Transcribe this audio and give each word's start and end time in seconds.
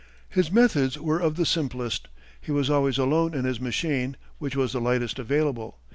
His 0.31 0.51
methods 0.51 0.97
were 0.99 1.19
of 1.19 1.35
the 1.35 1.45
simplest. 1.45 2.07
He 2.41 2.51
was 2.51 2.71
always 2.71 2.97
alone 2.97 3.35
in 3.35 3.45
his 3.45 3.61
machine, 3.61 4.17
which 4.39 4.55
was 4.55 4.73
the 4.73 4.81
lightest 4.81 5.19
available. 5.19 5.77